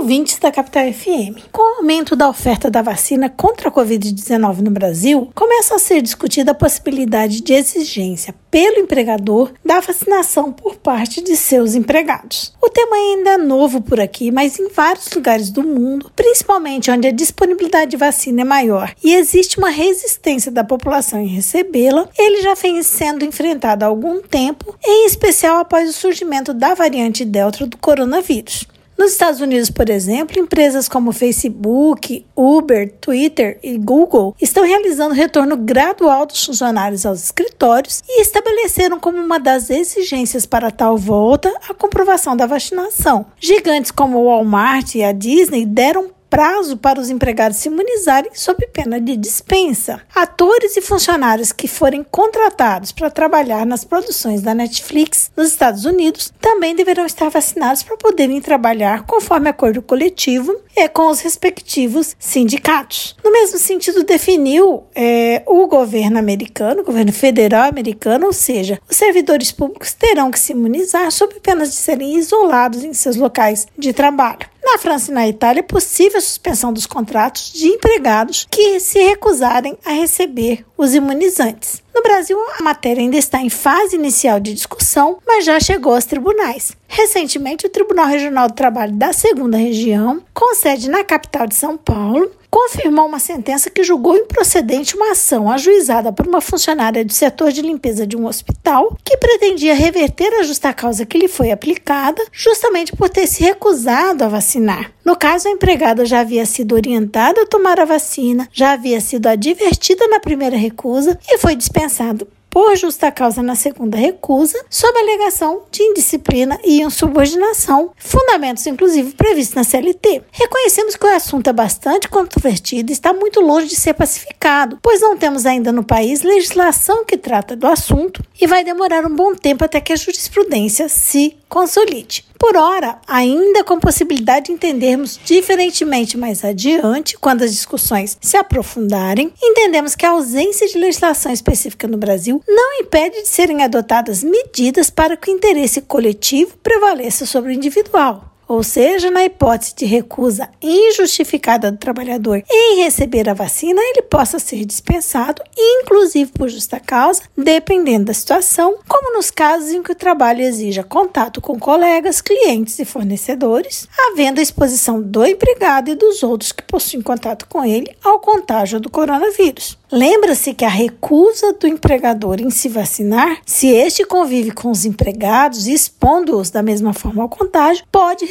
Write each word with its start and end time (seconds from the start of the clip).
ouvintes 0.00 0.38
da 0.38 0.50
Capital 0.50 0.90
FM. 0.90 1.44
Com 1.52 1.60
o 1.60 1.76
aumento 1.76 2.16
da 2.16 2.26
oferta 2.26 2.70
da 2.70 2.80
vacina 2.80 3.28
contra 3.28 3.68
a 3.68 3.72
Covid-19 3.72 4.60
no 4.60 4.70
Brasil, 4.70 5.30
começa 5.34 5.74
a 5.74 5.78
ser 5.78 6.00
discutida 6.00 6.52
a 6.52 6.54
possibilidade 6.54 7.42
de 7.42 7.52
exigência 7.52 8.34
pelo 8.50 8.78
empregador 8.78 9.52
da 9.62 9.78
vacinação 9.78 10.52
por 10.52 10.76
parte 10.76 11.20
de 11.20 11.36
seus 11.36 11.74
empregados. 11.74 12.50
O 12.62 12.70
tema 12.70 12.96
ainda 12.96 13.30
é 13.32 13.36
novo 13.36 13.82
por 13.82 14.00
aqui, 14.00 14.30
mas 14.30 14.58
em 14.58 14.70
vários 14.70 15.12
lugares 15.12 15.50
do 15.50 15.62
mundo, 15.62 16.10
principalmente 16.16 16.90
onde 16.90 17.06
a 17.06 17.12
disponibilidade 17.12 17.90
de 17.90 17.98
vacina 17.98 18.40
é 18.40 18.44
maior 18.44 18.94
e 19.04 19.14
existe 19.14 19.58
uma 19.58 19.68
resistência 19.68 20.50
da 20.50 20.64
população 20.64 21.20
em 21.20 21.26
recebê-la, 21.26 22.08
ele 22.18 22.40
já 22.40 22.54
vem 22.54 22.82
sendo 22.82 23.22
enfrentado 23.22 23.84
há 23.84 23.88
algum 23.88 24.22
tempo, 24.22 24.74
em 24.82 25.04
especial 25.04 25.58
após 25.58 25.90
o 25.90 25.92
surgimento 25.92 26.54
da 26.54 26.72
variante 26.72 27.22
Delta 27.22 27.66
do 27.66 27.76
coronavírus. 27.76 28.66
Nos 29.00 29.12
Estados 29.12 29.40
Unidos, 29.40 29.70
por 29.70 29.88
exemplo, 29.88 30.38
empresas 30.38 30.86
como 30.86 31.10
Facebook, 31.10 32.26
Uber, 32.36 32.92
Twitter 33.00 33.58
e 33.62 33.78
Google 33.78 34.36
estão 34.38 34.62
realizando 34.62 35.14
retorno 35.14 35.56
gradual 35.56 36.26
dos 36.26 36.44
funcionários 36.44 37.06
aos 37.06 37.24
escritórios 37.24 38.02
e 38.06 38.20
estabeleceram 38.20 39.00
como 39.00 39.16
uma 39.16 39.40
das 39.40 39.70
exigências 39.70 40.44
para 40.44 40.70
tal 40.70 40.98
volta 40.98 41.50
a 41.66 41.72
comprovação 41.72 42.36
da 42.36 42.44
vacinação. 42.44 43.24
Gigantes 43.40 43.90
como 43.90 44.18
o 44.18 44.24
Walmart 44.26 44.94
e 44.94 45.02
a 45.02 45.12
Disney 45.12 45.64
deram 45.64 46.10
prazo 46.30 46.76
para 46.76 47.00
os 47.00 47.10
empregados 47.10 47.58
se 47.58 47.68
imunizarem 47.68 48.30
sob 48.32 48.64
pena 48.68 49.00
de 49.00 49.16
dispensa. 49.16 50.00
Atores 50.14 50.76
e 50.76 50.80
funcionários 50.80 51.50
que 51.50 51.66
forem 51.66 52.06
contratados 52.08 52.92
para 52.92 53.10
trabalhar 53.10 53.66
nas 53.66 53.84
produções 53.84 54.40
da 54.40 54.54
Netflix 54.54 55.30
nos 55.36 55.48
Estados 55.48 55.84
Unidos 55.84 56.32
também 56.40 56.74
deverão 56.74 57.04
estar 57.04 57.28
vacinados 57.28 57.82
para 57.82 57.96
poderem 57.96 58.40
trabalhar 58.40 59.04
conforme 59.04 59.48
acordo 59.48 59.82
coletivo 59.82 60.56
e 60.76 60.88
com 60.88 61.08
os 61.08 61.20
respectivos 61.20 62.14
sindicatos. 62.18 63.16
No 63.24 63.32
mesmo 63.32 63.58
sentido, 63.58 64.04
definiu 64.04 64.84
é, 64.94 65.42
o 65.46 65.66
governo 65.66 66.18
americano, 66.18 66.82
o 66.82 66.84
governo 66.84 67.12
federal 67.12 67.68
americano, 67.68 68.26
ou 68.26 68.32
seja, 68.32 68.80
os 68.88 68.96
servidores 68.96 69.50
públicos 69.50 69.92
terão 69.92 70.30
que 70.30 70.38
se 70.38 70.52
imunizar 70.52 71.10
sob 71.10 71.34
pena 71.40 71.64
de 71.66 71.74
serem 71.74 72.16
isolados 72.16 72.84
em 72.84 72.94
seus 72.94 73.16
locais 73.16 73.66
de 73.76 73.92
trabalho. 73.92 74.49
Na 74.70 74.78
França 74.78 75.10
e 75.10 75.14
na 75.14 75.26
Itália 75.26 75.58
é 75.58 75.64
possível 75.64 76.18
a 76.18 76.20
suspensão 76.20 76.72
dos 76.72 76.86
contratos 76.86 77.52
de 77.52 77.66
empregados 77.66 78.46
que 78.48 78.78
se 78.78 79.00
recusarem 79.00 79.76
a 79.84 79.90
receber 79.90 80.64
os 80.78 80.94
imunizantes. 80.94 81.82
No 81.92 82.00
Brasil, 82.04 82.38
a 82.56 82.62
matéria 82.62 83.02
ainda 83.02 83.16
está 83.16 83.40
em 83.40 83.50
fase 83.50 83.96
inicial 83.96 84.38
de 84.38 84.54
discussão, 84.54 85.18
mas 85.26 85.44
já 85.44 85.58
chegou 85.58 85.92
aos 85.92 86.04
tribunais. 86.04 86.70
Recentemente, 86.86 87.66
o 87.66 87.68
Tribunal 87.68 88.06
Regional 88.06 88.46
do 88.46 88.54
Trabalho 88.54 88.92
da 88.92 89.12
Segunda 89.12 89.58
Região, 89.58 90.22
com 90.32 90.54
sede 90.54 90.88
na 90.88 91.02
capital 91.02 91.48
de 91.48 91.56
São 91.56 91.76
Paulo, 91.76 92.30
confirmou 92.50 93.06
uma 93.06 93.18
sentença 93.18 93.70
que 93.70 93.84
julgou 93.84 94.16
improcedente 94.16 94.96
uma 94.96 95.12
ação 95.12 95.50
ajuizada 95.50 96.12
por 96.12 96.26
uma 96.26 96.40
funcionária 96.40 97.04
do 97.04 97.12
setor 97.12 97.52
de 97.52 97.62
limpeza 97.62 98.06
de 98.06 98.16
um 98.16 98.26
hospital 98.26 98.96
que 99.04 99.16
pretendia 99.16 99.74
reverter 99.74 100.32
a 100.34 100.42
justa 100.42 100.72
causa 100.72 101.06
que 101.06 101.18
lhe 101.18 101.28
foi 101.28 101.52
aplicada, 101.52 102.22
justamente 102.32 102.94
por 102.94 103.08
ter 103.08 103.26
se 103.26 103.42
recusado 103.42 104.24
a 104.24 104.28
vacinar. 104.28 104.92
No 105.04 105.16
caso, 105.16 105.48
a 105.48 105.50
empregada 105.50 106.04
já 106.04 106.20
havia 106.20 106.44
sido 106.44 106.74
orientada 106.74 107.42
a 107.42 107.46
tomar 107.46 107.78
a 107.78 107.84
vacina, 107.84 108.48
já 108.52 108.72
havia 108.72 109.00
sido 109.00 109.28
advertida 109.28 110.06
na 110.08 110.18
primeira 110.18 110.56
recusa 110.56 111.18
e 111.28 111.38
foi 111.38 111.54
dispensado 111.54 112.26
por 112.50 112.76
justa 112.76 113.10
causa 113.10 113.42
na 113.42 113.54
segunda 113.54 113.96
recusa, 113.96 114.62
sob 114.68 114.98
alegação 114.98 115.62
de 115.70 115.82
indisciplina 115.82 116.58
e 116.64 116.82
insubordinação, 116.82 117.92
fundamentos 117.96 118.66
inclusive 118.66 119.12
previstos 119.12 119.54
na 119.54 119.64
CLT. 119.64 120.22
Reconhecemos 120.32 120.96
que 120.96 121.06
o 121.06 121.14
assunto 121.14 121.48
é 121.48 121.52
bastante 121.52 122.08
controvertido 122.08 122.90
e 122.90 122.92
está 122.92 123.12
muito 123.12 123.40
longe 123.40 123.68
de 123.68 123.76
ser 123.76 123.94
pacificado, 123.94 124.78
pois 124.82 125.00
não 125.00 125.16
temos 125.16 125.46
ainda 125.46 125.70
no 125.70 125.84
país 125.84 126.22
legislação 126.22 127.04
que 127.04 127.16
trata 127.16 127.54
do 127.54 127.66
assunto 127.66 128.22
e 128.40 128.46
vai 128.46 128.64
demorar 128.64 129.06
um 129.06 129.14
bom 129.14 129.34
tempo 129.34 129.64
até 129.64 129.80
que 129.80 129.92
a 129.92 129.96
jurisprudência 129.96 130.88
se 130.88 131.36
consolide. 131.48 132.29
Por 132.40 132.56
ora, 132.56 132.98
ainda 133.06 133.62
com 133.62 133.78
possibilidade 133.78 134.46
de 134.46 134.52
entendermos 134.52 135.20
diferentemente 135.22 136.16
mais 136.16 136.42
adiante, 136.42 137.18
quando 137.18 137.42
as 137.42 137.52
discussões 137.52 138.16
se 138.18 138.34
aprofundarem, 138.34 139.30
entendemos 139.42 139.94
que 139.94 140.06
a 140.06 140.12
ausência 140.12 140.66
de 140.66 140.78
legislação 140.78 141.30
específica 141.30 141.86
no 141.86 141.98
Brasil 141.98 142.42
não 142.48 142.80
impede 142.80 143.20
de 143.22 143.28
serem 143.28 143.62
adotadas 143.62 144.24
medidas 144.24 144.88
para 144.88 145.18
que 145.18 145.30
o 145.30 145.34
interesse 145.34 145.82
coletivo 145.82 146.56
prevaleça 146.62 147.26
sobre 147.26 147.52
o 147.52 147.54
individual 147.54 148.29
ou 148.50 148.64
seja, 148.64 149.12
na 149.12 149.24
hipótese 149.24 149.76
de 149.76 149.84
recusa 149.84 150.48
injustificada 150.60 151.70
do 151.70 151.78
trabalhador 151.78 152.42
em 152.50 152.82
receber 152.82 153.28
a 153.28 153.32
vacina, 153.32 153.80
ele 153.80 154.02
possa 154.02 154.40
ser 154.40 154.64
dispensado, 154.64 155.40
inclusive 155.56 156.32
por 156.32 156.48
justa 156.48 156.80
causa, 156.80 157.22
dependendo 157.36 158.06
da 158.06 158.12
situação, 158.12 158.76
como 158.88 159.14
nos 159.14 159.30
casos 159.30 159.70
em 159.70 159.84
que 159.84 159.92
o 159.92 159.94
trabalho 159.94 160.42
exija 160.42 160.82
contato 160.82 161.40
com 161.40 161.60
colegas, 161.60 162.20
clientes 162.20 162.76
e 162.80 162.84
fornecedores, 162.84 163.86
havendo 164.08 164.40
a 164.40 164.42
exposição 164.42 165.00
do 165.00 165.24
empregado 165.24 165.88
e 165.88 165.94
dos 165.94 166.24
outros 166.24 166.50
que 166.50 166.64
possuem 166.64 167.02
contato 167.02 167.46
com 167.48 167.64
ele 167.64 167.94
ao 168.02 168.18
contágio 168.18 168.80
do 168.80 168.90
coronavírus. 168.90 169.78
Lembra-se 169.92 170.54
que 170.54 170.64
a 170.64 170.68
recusa 170.68 171.52
do 171.52 171.66
empregador 171.66 172.40
em 172.40 172.50
se 172.50 172.68
vacinar, 172.68 173.38
se 173.44 173.68
este 173.68 174.04
convive 174.04 174.52
com 174.52 174.70
os 174.70 174.84
empregados, 174.84 175.66
expondo-os 175.66 176.48
da 176.50 176.62
mesma 176.62 176.92
forma 176.92 177.22
ao 177.22 177.28
contágio, 177.28 177.84
pode 177.90 178.24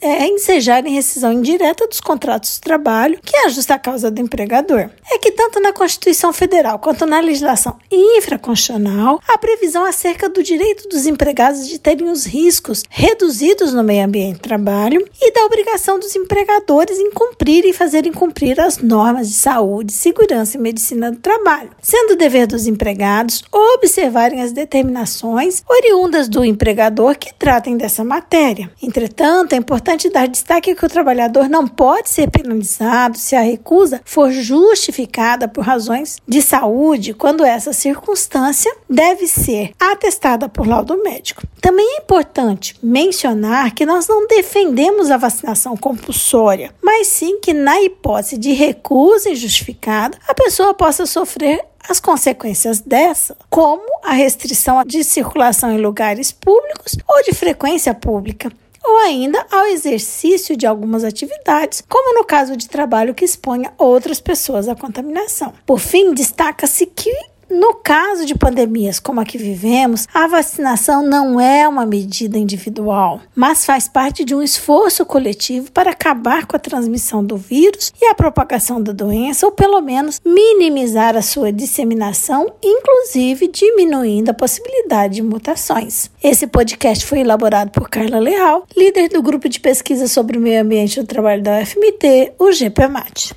é, 0.00 0.26
ensejar 0.26 0.86
em 0.86 0.94
rescisão 0.94 1.32
indireta 1.32 1.86
dos 1.86 2.00
contratos 2.00 2.54
de 2.54 2.60
trabalho, 2.60 3.18
que 3.24 3.36
é 3.36 3.46
a 3.46 3.48
justa 3.48 3.78
causa 3.78 4.10
do 4.10 4.20
empregador. 4.20 4.90
É 5.10 5.18
que 5.18 5.32
tanto 5.32 5.60
na 5.60 5.72
Constituição 5.72 6.32
Federal 6.32 6.78
quanto 6.78 7.06
na 7.06 7.20
legislação 7.20 7.76
infraconstitucional, 7.90 9.20
há 9.26 9.38
previsão 9.38 9.84
acerca 9.84 10.28
do 10.28 10.42
direito 10.42 10.88
dos 10.88 11.06
empregados 11.06 11.68
de 11.68 11.78
terem 11.78 12.08
os 12.08 12.24
riscos 12.24 12.82
reduzidos 12.88 13.72
no 13.72 13.82
meio 13.82 14.04
ambiente 14.04 14.34
de 14.34 14.40
trabalho 14.40 15.06
e 15.20 15.32
da 15.32 15.44
obrigação 15.44 15.98
dos 15.98 16.14
empregadores 16.14 16.98
em 16.98 17.10
cumprir 17.10 17.64
e 17.64 17.72
fazerem 17.72 18.12
cumprir 18.12 18.60
as 18.60 18.78
normas 18.78 19.28
de 19.28 19.34
saúde, 19.34 19.92
segurança 19.92 20.56
e 20.56 20.60
medicina 20.60 21.10
do 21.10 21.18
trabalho, 21.18 21.70
sendo 21.80 22.16
dever 22.16 22.46
dos 22.46 22.66
empregados 22.66 23.42
observarem 23.52 24.42
as 24.42 24.52
determinações 24.52 25.62
oriundas 25.68 26.28
do 26.28 26.44
empregador 26.44 27.16
que 27.16 27.34
tratem 27.34 27.76
dessa 27.76 28.04
matéria. 28.04 28.70
Entretanto, 28.82 29.53
é 29.54 29.58
importante 29.58 30.10
dar 30.10 30.26
destaque 30.26 30.74
que 30.74 30.84
o 30.84 30.88
trabalhador 30.88 31.48
não 31.48 31.66
pode 31.66 32.10
ser 32.10 32.28
penalizado 32.30 33.16
se 33.16 33.36
a 33.36 33.40
recusa 33.40 34.00
for 34.04 34.30
justificada 34.30 35.46
por 35.46 35.64
razões 35.64 36.18
de 36.26 36.42
saúde, 36.42 37.14
quando 37.14 37.44
essa 37.44 37.72
circunstância 37.72 38.74
deve 38.88 39.26
ser 39.26 39.72
atestada 39.78 40.48
por 40.48 40.66
laudo 40.66 41.02
médico. 41.02 41.42
Também 41.60 41.86
é 41.96 42.02
importante 42.02 42.76
mencionar 42.82 43.72
que 43.74 43.86
nós 43.86 44.08
não 44.08 44.26
defendemos 44.26 45.10
a 45.10 45.16
vacinação 45.16 45.76
compulsória, 45.76 46.74
mas 46.82 47.06
sim 47.06 47.38
que, 47.40 47.52
na 47.52 47.80
hipótese 47.80 48.36
de 48.36 48.52
recusa 48.52 49.30
injustificada, 49.30 50.18
a 50.28 50.34
pessoa 50.34 50.74
possa 50.74 51.06
sofrer 51.06 51.64
as 51.88 52.00
consequências 52.00 52.80
dessa, 52.80 53.36
como 53.50 53.84
a 54.02 54.12
restrição 54.12 54.82
de 54.84 55.04
circulação 55.04 55.70
em 55.70 55.80
lugares 55.80 56.32
públicos 56.32 56.96
ou 57.06 57.22
de 57.22 57.34
frequência 57.34 57.92
pública, 57.94 58.50
ou 58.84 58.98
ainda 58.98 59.44
ao 59.50 59.66
exercício 59.66 60.56
de 60.56 60.66
algumas 60.66 61.04
atividades, 61.04 61.82
como 61.88 62.18
no 62.18 62.24
caso 62.24 62.56
de 62.56 62.68
trabalho 62.68 63.14
que 63.14 63.24
exponha 63.24 63.72
outras 63.78 64.20
pessoas 64.20 64.68
à 64.68 64.74
contaminação. 64.74 65.54
Por 65.64 65.78
fim, 65.78 66.12
destaca-se 66.12 66.86
que 66.86 67.10
no 67.50 67.74
caso 67.74 68.26
de 68.26 68.34
pandemias 68.34 68.98
como 68.98 69.20
a 69.20 69.24
que 69.24 69.38
vivemos, 69.38 70.06
a 70.12 70.26
vacinação 70.26 71.02
não 71.02 71.40
é 71.40 71.66
uma 71.68 71.86
medida 71.86 72.38
individual, 72.38 73.20
mas 73.34 73.64
faz 73.64 73.88
parte 73.88 74.24
de 74.24 74.34
um 74.34 74.42
esforço 74.42 75.04
coletivo 75.06 75.70
para 75.72 75.90
acabar 75.90 76.46
com 76.46 76.56
a 76.56 76.58
transmissão 76.58 77.24
do 77.24 77.36
vírus 77.36 77.92
e 78.00 78.06
a 78.06 78.14
propagação 78.14 78.82
da 78.82 78.92
doença, 78.92 79.46
ou 79.46 79.52
pelo 79.52 79.80
menos 79.80 80.20
minimizar 80.24 81.16
a 81.16 81.22
sua 81.22 81.52
disseminação, 81.52 82.52
inclusive 82.62 83.48
diminuindo 83.48 84.30
a 84.30 84.34
possibilidade 84.34 85.14
de 85.14 85.22
mutações. 85.22 86.10
Esse 86.22 86.46
podcast 86.46 87.04
foi 87.04 87.20
elaborado 87.20 87.70
por 87.70 87.88
Carla 87.88 88.18
Leal, 88.18 88.66
líder 88.76 89.08
do 89.08 89.22
grupo 89.22 89.48
de 89.48 89.60
pesquisa 89.60 90.08
sobre 90.08 90.38
o 90.38 90.40
meio 90.40 90.62
ambiente 90.62 91.00
do 91.00 91.06
trabalho 91.06 91.42
da 91.42 91.60
UFMT, 91.60 92.32
o 92.38 92.52
GPMAT. 92.52 93.32